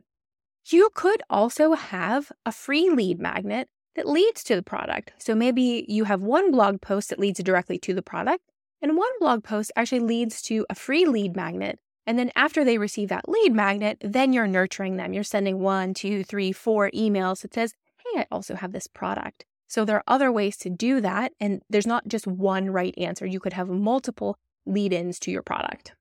You 0.65 0.89
could 0.93 1.21
also 1.29 1.73
have 1.73 2.31
a 2.45 2.51
free 2.51 2.89
lead 2.89 3.19
magnet 3.19 3.69
that 3.95 4.07
leads 4.07 4.43
to 4.45 4.55
the 4.55 4.63
product. 4.63 5.13
So 5.19 5.35
maybe 5.35 5.85
you 5.87 6.05
have 6.05 6.21
one 6.21 6.51
blog 6.51 6.81
post 6.81 7.09
that 7.09 7.19
leads 7.19 7.39
directly 7.43 7.77
to 7.79 7.93
the 7.93 8.01
product, 8.01 8.43
and 8.81 8.97
one 8.97 9.11
blog 9.19 9.43
post 9.43 9.71
actually 9.75 9.99
leads 9.99 10.41
to 10.43 10.65
a 10.69 10.75
free 10.75 11.05
lead 11.05 11.35
magnet. 11.35 11.79
And 12.05 12.19
then 12.19 12.31
after 12.35 12.63
they 12.63 12.77
receive 12.77 13.09
that 13.09 13.29
lead 13.29 13.53
magnet, 13.53 13.97
then 14.01 14.33
you're 14.33 14.47
nurturing 14.47 14.97
them. 14.97 15.13
You're 15.13 15.23
sending 15.23 15.59
one, 15.59 15.93
two, 15.93 16.23
three, 16.23 16.51
four 16.51 16.91
emails 16.91 17.41
that 17.41 17.53
says, 17.53 17.73
Hey, 17.97 18.21
I 18.21 18.27
also 18.31 18.55
have 18.55 18.73
this 18.73 18.87
product. 18.87 19.45
So 19.67 19.85
there 19.85 19.97
are 19.97 20.03
other 20.07 20.31
ways 20.31 20.57
to 20.57 20.69
do 20.69 21.01
that. 21.01 21.31
And 21.39 21.61
there's 21.69 21.87
not 21.87 22.07
just 22.07 22.27
one 22.27 22.69
right 22.69 22.93
answer. 22.97 23.25
You 23.25 23.39
could 23.39 23.53
have 23.53 23.69
multiple 23.69 24.37
lead 24.65 24.93
ins 24.93 25.19
to 25.19 25.31
your 25.31 25.41
product. 25.41 25.93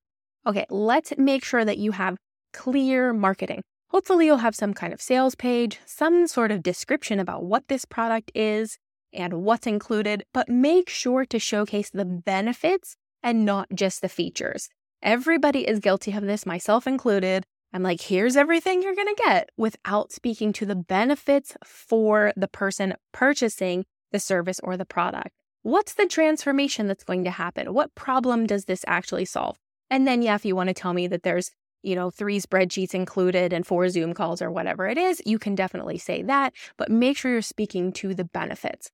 Okay, 0.47 0.66
let's 0.68 1.12
make 1.16 1.44
sure 1.44 1.64
that 1.64 1.78
you 1.78 1.92
have 1.92 2.16
clear 2.52 3.12
marketing. 3.12 3.62
Hopefully, 3.88 4.26
you'll 4.26 4.38
have 4.38 4.56
some 4.56 4.75
kind 4.75 4.92
of 4.92 5.00
sales 5.00 5.35
page, 5.35 5.78
some 5.87 6.26
sort 6.26 6.50
of 6.50 6.62
description 6.62 7.21
about 7.21 7.44
what 7.44 7.68
this 7.68 7.85
product 7.85 8.32
is 8.35 8.78
and 9.12 9.44
what's 9.44 9.66
included, 9.66 10.25
but 10.32 10.49
make 10.49 10.88
sure 10.88 11.25
to 11.26 11.38
showcase 11.38 11.90
the 11.90 12.04
benefits 12.04 12.97
and 13.23 13.44
not 13.44 13.68
just 13.75 14.00
the 14.00 14.09
features. 14.09 14.68
Everybody 15.02 15.66
is 15.66 15.80
guilty 15.80 16.12
of 16.12 16.23
this, 16.23 16.47
myself 16.47 16.87
included. 16.87 17.44
I'm 17.73 17.82
like, 17.82 18.00
here's 18.00 18.37
everything 18.37 18.82
you're 18.82 18.94
going 18.94 19.12
to 19.12 19.23
get 19.25 19.50
without 19.56 20.12
speaking 20.12 20.52
to 20.54 20.66
the 20.66 20.76
benefits 20.76 21.56
for 21.64 22.32
the 22.37 22.47
person 22.47 22.94
purchasing 23.12 23.85
the 24.12 24.21
service 24.21 24.61
or 24.62 24.76
the 24.76 24.85
product. 24.85 25.30
What's 25.62 25.94
the 25.94 26.06
transformation 26.06 26.87
that's 26.87 27.02
going 27.02 27.25
to 27.25 27.30
happen? 27.30 27.75
What 27.75 27.94
problem 27.94 28.47
does 28.47 28.66
this 28.66 28.85
actually 28.87 29.25
solve? 29.25 29.56
And 29.90 30.06
then, 30.06 30.23
yeah, 30.23 30.37
if 30.37 30.44
you 30.44 30.54
want 30.54 30.68
to 30.68 30.75
tell 30.75 30.92
me 30.92 31.09
that 31.09 31.25
there's 31.25 31.50
you 31.82 31.97
know, 31.97 32.11
three 32.11 32.40
spreadsheets 32.40 32.94
included 32.94 33.52
and 33.52 33.66
four 33.66 33.88
Zoom 33.88 34.14
calls 34.14 34.40
or 34.40 34.50
whatever 34.50 34.87
it 34.87 34.97
is, 34.97 35.21
you 35.26 35.38
can 35.38 35.54
definitely 35.54 35.99
say 35.99 36.23
that, 36.23 36.54
but 36.76 36.90
make 36.90 37.16
sure 37.16 37.32
you're 37.32 37.42
speaking 37.42 37.92
to 37.92 38.14
the 38.14 38.25
benefits. 38.25 38.90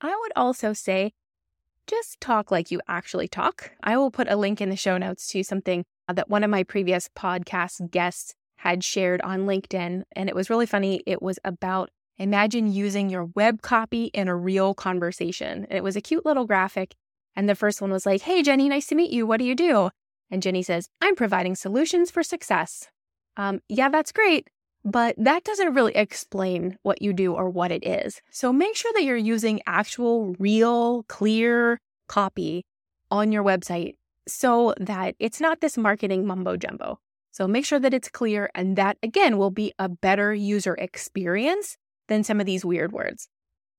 I 0.00 0.16
would 0.16 0.32
also 0.36 0.72
say 0.72 1.12
just 1.90 2.20
talk 2.20 2.52
like 2.52 2.70
you 2.70 2.80
actually 2.86 3.26
talk. 3.26 3.72
I 3.82 3.96
will 3.96 4.12
put 4.12 4.30
a 4.30 4.36
link 4.36 4.60
in 4.60 4.70
the 4.70 4.76
show 4.76 4.96
notes 4.96 5.26
to 5.28 5.42
something 5.42 5.84
that 6.08 6.30
one 6.30 6.44
of 6.44 6.50
my 6.50 6.62
previous 6.62 7.08
podcast 7.16 7.90
guests 7.90 8.34
had 8.56 8.84
shared 8.84 9.20
on 9.22 9.40
LinkedIn. 9.40 10.04
And 10.12 10.28
it 10.28 10.34
was 10.34 10.48
really 10.48 10.66
funny. 10.66 11.02
It 11.06 11.20
was 11.20 11.38
about 11.44 11.90
imagine 12.16 12.72
using 12.72 13.10
your 13.10 13.24
web 13.34 13.62
copy 13.62 14.04
in 14.06 14.28
a 14.28 14.36
real 14.36 14.72
conversation. 14.74 15.66
And 15.68 15.72
it 15.72 15.82
was 15.82 15.96
a 15.96 16.00
cute 16.00 16.24
little 16.24 16.46
graphic. 16.46 16.94
And 17.34 17.48
the 17.48 17.54
first 17.54 17.80
one 17.80 17.90
was 17.90 18.06
like, 18.06 18.22
Hey, 18.22 18.42
Jenny, 18.42 18.68
nice 18.68 18.86
to 18.88 18.94
meet 18.94 19.10
you. 19.10 19.26
What 19.26 19.38
do 19.38 19.44
you 19.44 19.54
do? 19.54 19.90
And 20.30 20.42
Jenny 20.42 20.62
says, 20.62 20.88
I'm 21.00 21.16
providing 21.16 21.56
solutions 21.56 22.10
for 22.10 22.22
success. 22.22 22.88
Um, 23.36 23.60
yeah, 23.68 23.88
that's 23.88 24.12
great, 24.12 24.48
but 24.84 25.14
that 25.18 25.44
doesn't 25.44 25.74
really 25.74 25.94
explain 25.94 26.76
what 26.82 27.02
you 27.02 27.12
do 27.12 27.34
or 27.34 27.48
what 27.48 27.70
it 27.70 27.86
is. 27.86 28.20
So 28.30 28.52
make 28.52 28.76
sure 28.76 28.92
that 28.94 29.04
you're 29.04 29.16
using 29.16 29.60
actual, 29.66 30.34
real, 30.38 31.04
clear 31.04 31.78
copy 32.08 32.64
on 33.10 33.32
your 33.32 33.44
website 33.44 33.96
so 34.26 34.74
that 34.78 35.14
it's 35.18 35.40
not 35.40 35.60
this 35.60 35.76
marketing 35.76 36.26
mumbo 36.26 36.56
jumbo. 36.56 36.98
So 37.32 37.46
make 37.46 37.64
sure 37.64 37.78
that 37.78 37.94
it's 37.94 38.08
clear, 38.08 38.50
and 38.54 38.76
that 38.76 38.98
again 39.02 39.38
will 39.38 39.50
be 39.50 39.72
a 39.78 39.88
better 39.88 40.34
user 40.34 40.74
experience 40.74 41.76
than 42.08 42.24
some 42.24 42.40
of 42.40 42.46
these 42.46 42.64
weird 42.64 42.92
words. 42.92 43.28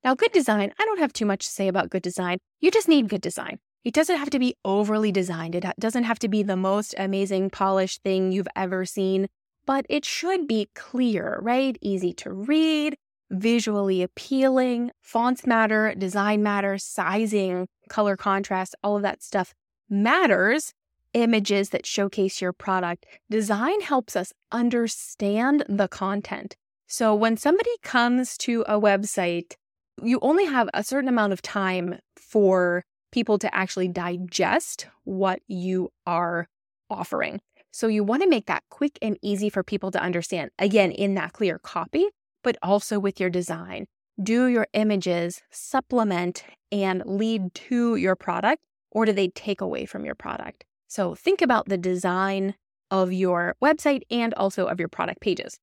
Now, 0.03 0.15
good 0.15 0.31
design, 0.31 0.73
I 0.79 0.85
don't 0.85 0.99
have 0.99 1.13
too 1.13 1.25
much 1.25 1.45
to 1.45 1.51
say 1.51 1.67
about 1.67 1.89
good 1.89 2.01
design. 2.01 2.37
You 2.59 2.71
just 2.71 2.87
need 2.87 3.09
good 3.09 3.21
design. 3.21 3.59
It 3.83 3.93
doesn't 3.93 4.17
have 4.17 4.29
to 4.29 4.39
be 4.39 4.55
overly 4.63 5.11
designed. 5.11 5.53
It 5.53 5.65
doesn't 5.79 6.05
have 6.05 6.19
to 6.19 6.27
be 6.27 6.43
the 6.43 6.55
most 6.55 6.95
amazing 6.97 7.49
polished 7.49 8.01
thing 8.03 8.31
you've 8.31 8.47
ever 8.55 8.85
seen, 8.85 9.27
but 9.65 9.85
it 9.89 10.05
should 10.05 10.47
be 10.47 10.69
clear, 10.75 11.39
right? 11.41 11.77
Easy 11.81 12.13
to 12.13 12.31
read, 12.31 12.95
visually 13.29 14.01
appealing. 14.01 14.91
Fonts 15.01 15.45
matter, 15.45 15.93
design 15.97 16.43
matters, 16.43 16.83
sizing, 16.83 17.67
color 17.89 18.17
contrast, 18.17 18.75
all 18.83 18.95
of 18.95 19.03
that 19.03 19.23
stuff 19.23 19.53
matters. 19.89 20.73
Images 21.13 21.69
that 21.69 21.85
showcase 21.85 22.41
your 22.41 22.53
product. 22.53 23.05
Design 23.29 23.81
helps 23.81 24.15
us 24.15 24.31
understand 24.51 25.65
the 25.67 25.89
content. 25.89 26.55
So 26.87 27.13
when 27.13 27.35
somebody 27.35 27.71
comes 27.83 28.37
to 28.39 28.63
a 28.67 28.79
website, 28.79 29.55
you 30.01 30.19
only 30.21 30.45
have 30.45 30.69
a 30.73 30.83
certain 30.83 31.09
amount 31.09 31.33
of 31.33 31.41
time 31.41 31.99
for 32.15 32.83
people 33.11 33.37
to 33.39 33.53
actually 33.53 33.89
digest 33.89 34.87
what 35.03 35.41
you 35.47 35.91
are 36.05 36.47
offering. 36.89 37.41
So 37.71 37.87
you 37.87 38.03
want 38.03 38.21
to 38.21 38.29
make 38.29 38.45
that 38.47 38.63
quick 38.69 38.99
and 39.01 39.17
easy 39.21 39.49
for 39.49 39.63
people 39.63 39.91
to 39.91 40.01
understand. 40.01 40.51
Again, 40.59 40.91
in 40.91 41.15
that 41.15 41.33
clear 41.33 41.57
copy, 41.57 42.07
but 42.43 42.57
also 42.61 42.99
with 42.99 43.19
your 43.19 43.29
design. 43.29 43.87
Do 44.21 44.47
your 44.47 44.67
images 44.73 45.41
supplement 45.51 46.43
and 46.71 47.01
lead 47.05 47.53
to 47.53 47.95
your 47.95 48.15
product, 48.15 48.61
or 48.91 49.05
do 49.05 49.13
they 49.13 49.29
take 49.29 49.61
away 49.61 49.85
from 49.85 50.05
your 50.05 50.15
product? 50.15 50.65
So 50.87 51.15
think 51.15 51.41
about 51.41 51.69
the 51.69 51.77
design 51.77 52.55
of 52.91 53.13
your 53.13 53.55
website 53.63 54.01
and 54.11 54.33
also 54.33 54.65
of 54.65 54.79
your 54.79 54.89
product 54.89 55.21
pages. 55.21 55.57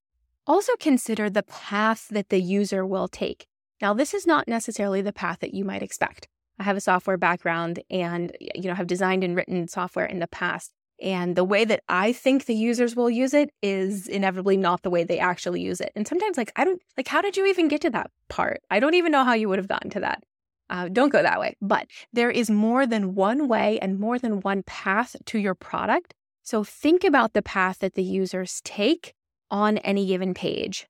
Also 0.46 0.72
consider 0.80 1.28
the 1.28 1.42
path 1.42 2.08
that 2.10 2.30
the 2.30 2.40
user 2.40 2.86
will 2.86 3.06
take. 3.06 3.46
Now, 3.82 3.92
this 3.92 4.14
is 4.14 4.26
not 4.26 4.48
necessarily 4.48 5.02
the 5.02 5.12
path 5.12 5.40
that 5.40 5.52
you 5.52 5.64
might 5.64 5.82
expect. 5.82 6.26
I 6.58 6.64
have 6.64 6.76
a 6.76 6.80
software 6.80 7.18
background 7.18 7.80
and 7.90 8.34
you 8.40 8.68
know 8.68 8.74
have 8.74 8.86
designed 8.86 9.22
and 9.22 9.36
written 9.36 9.68
software 9.68 10.06
in 10.06 10.18
the 10.18 10.26
past. 10.26 10.72
And 11.00 11.36
the 11.36 11.44
way 11.44 11.64
that 11.64 11.82
I 11.88 12.12
think 12.12 12.44
the 12.44 12.54
users 12.54 12.96
will 12.96 13.10
use 13.10 13.32
it 13.32 13.50
is 13.62 14.08
inevitably 14.08 14.56
not 14.56 14.82
the 14.82 14.90
way 14.90 15.04
they 15.04 15.18
actually 15.18 15.60
use 15.60 15.80
it. 15.80 15.92
And 15.94 16.08
sometimes, 16.08 16.36
like, 16.36 16.52
I 16.56 16.64
don't, 16.64 16.82
like, 16.96 17.06
how 17.06 17.22
did 17.22 17.36
you 17.36 17.46
even 17.46 17.68
get 17.68 17.82
to 17.82 17.90
that 17.90 18.10
part? 18.28 18.60
I 18.70 18.80
don't 18.80 18.94
even 18.94 19.12
know 19.12 19.24
how 19.24 19.34
you 19.34 19.48
would 19.48 19.58
have 19.58 19.68
gotten 19.68 19.90
to 19.90 20.00
that. 20.00 20.24
Uh, 20.70 20.88
don't 20.88 21.12
go 21.12 21.22
that 21.22 21.40
way. 21.40 21.56
But 21.62 21.86
there 22.12 22.30
is 22.30 22.50
more 22.50 22.86
than 22.86 23.14
one 23.14 23.48
way 23.48 23.78
and 23.80 24.00
more 24.00 24.18
than 24.18 24.40
one 24.40 24.64
path 24.64 25.14
to 25.26 25.38
your 25.38 25.54
product. 25.54 26.14
So 26.42 26.64
think 26.64 27.04
about 27.04 27.32
the 27.32 27.42
path 27.42 27.78
that 27.78 27.94
the 27.94 28.02
users 28.02 28.60
take 28.64 29.14
on 29.50 29.78
any 29.78 30.06
given 30.06 30.34
page 30.34 30.86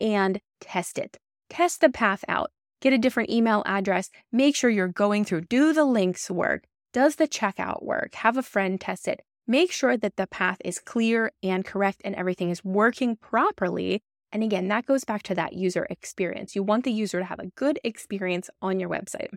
and 0.00 0.40
test 0.60 0.98
it. 0.98 1.18
Test 1.48 1.80
the 1.80 1.88
path 1.88 2.24
out 2.28 2.50
get 2.80 2.92
a 2.92 2.98
different 2.98 3.30
email 3.30 3.62
address, 3.66 4.10
make 4.32 4.54
sure 4.54 4.70
you're 4.70 4.88
going 4.88 5.24
through, 5.24 5.42
do 5.42 5.72
the 5.72 5.84
links 5.84 6.30
work, 6.30 6.64
does 6.92 7.16
the 7.16 7.28
checkout 7.28 7.82
work, 7.82 8.14
have 8.16 8.36
a 8.36 8.42
friend 8.42 8.80
test 8.80 9.08
it. 9.08 9.22
Make 9.48 9.70
sure 9.70 9.96
that 9.96 10.16
the 10.16 10.26
path 10.26 10.58
is 10.64 10.80
clear 10.80 11.30
and 11.40 11.64
correct 11.64 12.00
and 12.04 12.16
everything 12.16 12.50
is 12.50 12.64
working 12.64 13.14
properly. 13.14 14.02
And 14.32 14.42
again, 14.42 14.66
that 14.68 14.86
goes 14.86 15.04
back 15.04 15.22
to 15.24 15.36
that 15.36 15.52
user 15.52 15.86
experience. 15.88 16.56
You 16.56 16.64
want 16.64 16.84
the 16.84 16.90
user 16.90 17.20
to 17.20 17.24
have 17.24 17.38
a 17.38 17.46
good 17.54 17.78
experience 17.84 18.50
on 18.60 18.80
your 18.80 18.88
website. 18.88 19.28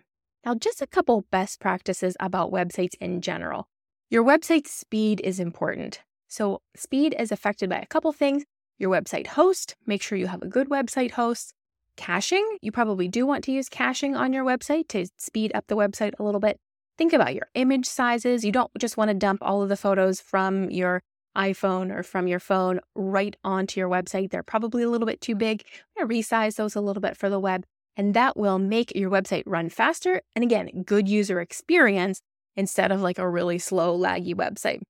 Now, 0.44 0.56
just 0.56 0.82
a 0.82 0.88
couple 0.88 1.26
best 1.30 1.60
practices 1.60 2.18
about 2.20 2.52
websites 2.52 2.96
in 3.00 3.22
general. 3.22 3.68
Your 4.10 4.24
website 4.24 4.68
speed 4.68 5.22
is 5.24 5.40
important. 5.40 6.02
So, 6.28 6.62
speed 6.76 7.16
is 7.20 7.32
affected 7.32 7.70
by 7.70 7.78
a 7.78 7.86
couple 7.86 8.12
things. 8.12 8.46
Your 8.80 8.90
website 8.90 9.28
host, 9.28 9.76
make 9.86 10.02
sure 10.02 10.18
you 10.18 10.28
have 10.28 10.42
a 10.42 10.48
good 10.48 10.70
website 10.70 11.12
host. 11.12 11.54
Caching, 11.98 12.58
you 12.62 12.72
probably 12.72 13.08
do 13.08 13.28
want 13.28 13.44
to 13.44 13.52
use 13.52 13.70
caching 13.70 14.16
on 14.16 14.34
your 14.34 14.46
website 14.46 14.88
to 14.88 15.06
speed 15.18 15.52
up 15.54 15.68
the 15.68 15.76
website 15.76 16.14
a 16.18 16.24
little 16.24 16.40
bit. 16.40 16.58
Think 17.00 17.14
about 17.14 17.34
your 17.34 17.48
image 17.54 17.86
sizes. 17.86 18.44
You 18.44 18.52
don't 18.52 18.70
just 18.78 18.98
want 18.98 19.08
to 19.08 19.14
dump 19.14 19.40
all 19.42 19.62
of 19.62 19.70
the 19.70 19.78
photos 19.78 20.20
from 20.20 20.70
your 20.70 21.02
iPhone 21.34 21.98
or 21.98 22.04
from 22.04 22.28
your 22.28 22.42
phone 22.42 22.82
right 22.94 23.38
onto 23.42 23.80
your 23.80 23.88
website. 23.88 24.32
They're 24.32 24.44
probably 24.44 24.84
a 24.84 24.90
little 24.90 25.08
bit 25.08 25.22
too 25.22 25.34
big. 25.34 25.64
I'm 25.98 26.08
going 26.08 26.24
to 26.24 26.30
resize 26.30 26.58
those 26.58 26.76
a 26.76 26.82
little 26.82 27.00
bit 27.00 27.16
for 27.16 27.30
the 27.30 27.40
web, 27.40 27.64
and 27.96 28.14
that 28.16 28.36
will 28.36 28.60
make 28.60 28.94
your 28.96 29.10
website 29.10 29.44
run 29.46 29.70
faster. 29.70 30.22
And 30.36 30.44
again, 30.44 30.84
good 30.86 31.08
user 31.08 31.40
experience 31.40 32.20
instead 32.58 32.92
of 32.92 33.00
like 33.00 33.18
a 33.18 33.30
really 33.30 33.60
slow, 33.60 33.98
laggy 33.98 34.36
website. 34.36 34.82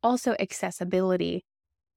Also, 0.00 0.36
accessibility, 0.38 1.44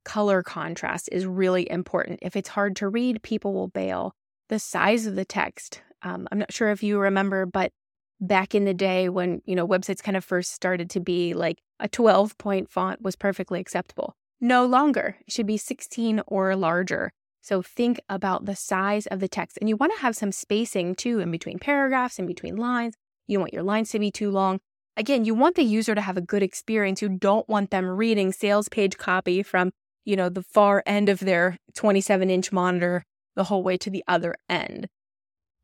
color 0.05 0.41
contrast 0.41 1.07
is 1.11 1.27
really 1.27 1.69
important. 1.69 2.17
If 2.23 2.35
it's 2.35 2.49
hard 2.49 2.75
to 2.77 2.89
read, 2.89 3.21
people 3.21 3.53
will 3.53 3.67
bail 3.67 4.15
the 4.49 4.57
size 4.57 5.05
of 5.05 5.15
the 5.15 5.23
text. 5.23 5.83
Um, 6.01 6.27
I'm 6.31 6.39
not 6.39 6.51
sure 6.51 6.71
if 6.71 6.81
you 6.81 6.97
remember, 6.97 7.45
but 7.45 7.71
back 8.19 8.55
in 8.55 8.65
the 8.65 8.74
day 8.74 9.10
when, 9.10 9.41
you 9.45 9.55
know, 9.55 9.67
websites 9.67 10.01
kind 10.01 10.17
of 10.17 10.24
first 10.24 10.53
started 10.53 10.89
to 10.91 11.00
be 11.00 11.34
like 11.34 11.60
a 11.79 11.88
12 11.88 12.38
point 12.38 12.72
font 12.72 13.01
was 13.01 13.15
perfectly 13.15 13.60
acceptable. 13.60 14.15
No 14.39 14.65
longer. 14.65 15.17
It 15.27 15.34
should 15.34 15.48
be 15.48 15.57
16 15.57 16.22
or 16.27 16.55
larger. 16.55 17.12
So 17.41 17.62
think 17.62 18.00
about 18.10 18.45
the 18.45 18.55
size 18.55 19.05
of 19.07 19.19
the 19.19 19.27
text. 19.27 19.57
And 19.60 19.69
you 19.69 19.75
want 19.75 19.93
to 19.93 20.01
have 20.01 20.15
some 20.15 20.31
spacing 20.31 20.95
too 20.95 21.19
in 21.19 21.31
between 21.31 21.60
paragraphs, 21.60 22.17
in 22.17 22.25
between 22.25 22.55
lines. 22.55 22.95
You 23.27 23.39
want 23.39 23.53
your 23.53 23.63
lines 23.63 23.91
to 23.91 24.00
be 24.00 24.12
too 24.12 24.31
long. 24.31 24.60
Again, 24.98 25.25
you 25.25 25.36
want 25.36 25.55
the 25.55 25.63
user 25.63 25.93
to 25.93 26.01
have 26.01 26.17
a 26.17 26.22
good 26.22 26.41
experience. 26.41 27.01
You 27.01 27.10
don't 27.10 27.48
want 27.50 27.69
them 27.69 27.86
reading 27.86 28.31
sales 28.31 28.69
page 28.69 28.98
copy 28.98 29.43
from, 29.43 29.72
you 30.05 30.15
know, 30.15 30.29
the 30.29 30.41
far 30.41 30.81
end 30.86 31.10
of 31.10 31.19
their 31.19 31.57
27 31.75 32.29
inch 32.29 32.51
monitor 32.51 33.03
the 33.36 33.43
whole 33.45 33.62
way 33.62 33.77
to 33.77 33.89
the 33.89 34.03
other 34.07 34.36
end. 34.50 34.88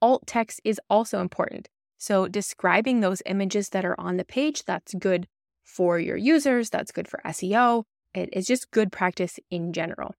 Alt 0.01 0.27
text 0.27 0.59
is 0.63 0.79
also 0.89 1.19
important. 1.19 1.69
So, 2.01 2.27
describing 2.27 3.01
those 3.01 3.21
images 3.27 3.69
that 3.69 3.85
are 3.85 3.93
on 3.99 4.17
the 4.17 4.25
page, 4.25 4.63
that's 4.65 4.95
good 4.95 5.27
for 5.63 5.99
your 5.99 6.17
users, 6.17 6.71
that's 6.71 6.91
good 6.91 7.07
for 7.07 7.21
SEO. 7.23 7.83
It 8.15 8.29
is 8.33 8.47
just 8.47 8.71
good 8.71 8.91
practice 8.91 9.39
in 9.51 9.71
general. 9.71 10.15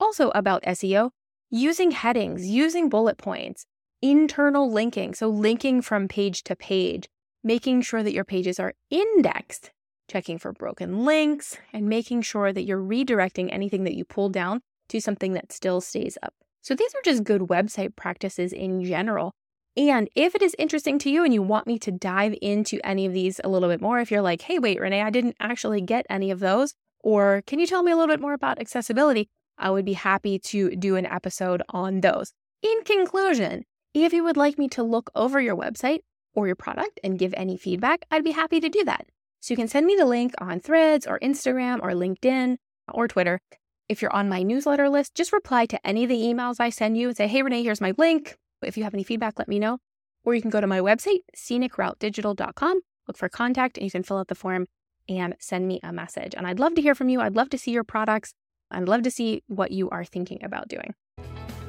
Also, 0.00 0.30
about 0.30 0.64
SEO, 0.64 1.10
using 1.48 1.92
headings, 1.92 2.48
using 2.48 2.88
bullet 2.88 3.18
points, 3.18 3.66
internal 4.02 4.68
linking, 4.68 5.14
so 5.14 5.28
linking 5.28 5.80
from 5.80 6.08
page 6.08 6.42
to 6.42 6.56
page, 6.56 7.08
making 7.44 7.82
sure 7.82 8.02
that 8.02 8.12
your 8.12 8.24
pages 8.24 8.58
are 8.58 8.74
indexed, 8.90 9.70
checking 10.10 10.38
for 10.38 10.52
broken 10.52 11.04
links, 11.04 11.56
and 11.72 11.88
making 11.88 12.22
sure 12.22 12.52
that 12.52 12.64
you're 12.64 12.82
redirecting 12.82 13.48
anything 13.52 13.84
that 13.84 13.94
you 13.94 14.04
pull 14.04 14.28
down 14.28 14.60
to 14.88 15.00
something 15.00 15.34
that 15.34 15.52
still 15.52 15.80
stays 15.80 16.18
up. 16.20 16.34
So, 16.62 16.74
these 16.74 16.92
are 16.96 17.02
just 17.04 17.22
good 17.22 17.42
website 17.42 17.94
practices 17.94 18.52
in 18.52 18.82
general. 18.82 19.34
And 19.76 20.08
if 20.14 20.34
it 20.34 20.40
is 20.40 20.56
interesting 20.58 20.98
to 21.00 21.10
you 21.10 21.22
and 21.22 21.34
you 21.34 21.42
want 21.42 21.66
me 21.66 21.78
to 21.80 21.92
dive 21.92 22.34
into 22.40 22.80
any 22.82 23.04
of 23.04 23.12
these 23.12 23.40
a 23.44 23.48
little 23.48 23.68
bit 23.68 23.82
more, 23.82 24.00
if 24.00 24.10
you're 24.10 24.22
like, 24.22 24.42
hey, 24.42 24.58
wait, 24.58 24.80
Renee, 24.80 25.02
I 25.02 25.10
didn't 25.10 25.36
actually 25.38 25.82
get 25.82 26.06
any 26.08 26.30
of 26.30 26.40
those, 26.40 26.74
or 27.00 27.42
can 27.46 27.58
you 27.58 27.66
tell 27.66 27.82
me 27.82 27.92
a 27.92 27.96
little 27.96 28.12
bit 28.12 28.20
more 28.20 28.32
about 28.32 28.58
accessibility? 28.58 29.28
I 29.58 29.70
would 29.70 29.84
be 29.84 29.92
happy 29.92 30.38
to 30.38 30.74
do 30.76 30.96
an 30.96 31.06
episode 31.06 31.62
on 31.68 32.00
those. 32.00 32.32
In 32.62 32.84
conclusion, 32.84 33.64
if 33.92 34.12
you 34.12 34.24
would 34.24 34.36
like 34.36 34.58
me 34.58 34.68
to 34.68 34.82
look 34.82 35.10
over 35.14 35.40
your 35.40 35.56
website 35.56 36.00
or 36.34 36.46
your 36.46 36.56
product 36.56 36.98
and 37.04 37.18
give 37.18 37.34
any 37.36 37.56
feedback, 37.56 38.04
I'd 38.10 38.24
be 38.24 38.32
happy 38.32 38.60
to 38.60 38.68
do 38.68 38.84
that. 38.84 39.06
So 39.40 39.52
you 39.52 39.56
can 39.56 39.68
send 39.68 39.86
me 39.86 39.94
the 39.94 40.06
link 40.06 40.34
on 40.38 40.58
Threads 40.58 41.06
or 41.06 41.18
Instagram 41.20 41.80
or 41.82 41.90
LinkedIn 41.90 42.56
or 42.92 43.08
Twitter. 43.08 43.40
If 43.88 44.02
you're 44.02 44.12
on 44.12 44.28
my 44.28 44.42
newsletter 44.42 44.88
list, 44.88 45.14
just 45.14 45.32
reply 45.32 45.66
to 45.66 45.86
any 45.86 46.04
of 46.04 46.08
the 46.08 46.22
emails 46.22 46.60
I 46.60 46.70
send 46.70 46.96
you 46.96 47.08
and 47.08 47.16
say, 47.16 47.28
hey, 47.28 47.42
Renee, 47.42 47.62
here's 47.62 47.80
my 47.80 47.92
link. 47.96 48.36
If 48.62 48.76
you 48.76 48.84
have 48.84 48.94
any 48.94 49.04
feedback, 49.04 49.38
let 49.38 49.48
me 49.48 49.58
know. 49.58 49.78
Or 50.24 50.34
you 50.34 50.42
can 50.42 50.50
go 50.50 50.60
to 50.60 50.66
my 50.66 50.80
website, 50.80 51.20
scenicroutedigital.com, 51.36 52.80
look 53.06 53.16
for 53.16 53.28
contact, 53.28 53.78
and 53.78 53.84
you 53.84 53.90
can 53.90 54.02
fill 54.02 54.18
out 54.18 54.28
the 54.28 54.34
form 54.34 54.66
and 55.08 55.36
send 55.38 55.68
me 55.68 55.80
a 55.82 55.92
message. 55.92 56.34
And 56.34 56.46
I'd 56.46 56.58
love 56.58 56.74
to 56.74 56.82
hear 56.82 56.94
from 56.94 57.08
you. 57.08 57.20
I'd 57.20 57.36
love 57.36 57.50
to 57.50 57.58
see 57.58 57.70
your 57.70 57.84
products. 57.84 58.34
I'd 58.70 58.88
love 58.88 59.02
to 59.02 59.10
see 59.10 59.42
what 59.46 59.70
you 59.70 59.88
are 59.90 60.04
thinking 60.04 60.42
about 60.42 60.68
doing. 60.68 60.94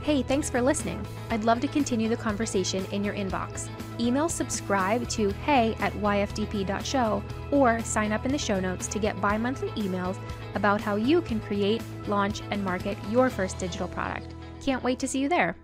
Hey, 0.01 0.23
thanks 0.23 0.49
for 0.49 0.61
listening. 0.61 1.05
I'd 1.29 1.43
love 1.43 1.59
to 1.59 1.67
continue 1.67 2.07
the 2.07 2.15
conversation 2.15 2.85
in 2.93 3.03
your 3.03 3.13
inbox. 3.13 3.67
Email 3.99 4.29
subscribe 4.29 5.07
to 5.09 5.31
hey 5.45 5.75
at 5.81 5.91
yfdp.show 5.93 7.23
or 7.51 7.81
sign 7.81 8.13
up 8.13 8.25
in 8.25 8.31
the 8.31 8.37
show 8.37 8.59
notes 8.59 8.87
to 8.87 8.99
get 8.99 9.19
bi 9.19 9.37
monthly 9.37 9.69
emails 9.71 10.17
about 10.55 10.79
how 10.79 10.95
you 10.95 11.21
can 11.21 11.41
create, 11.41 11.81
launch, 12.07 12.41
and 12.51 12.63
market 12.63 12.97
your 13.09 13.29
first 13.29 13.57
digital 13.57 13.89
product. 13.89 14.33
Can't 14.63 14.81
wait 14.81 14.97
to 14.99 15.07
see 15.09 15.19
you 15.19 15.27
there. 15.27 15.57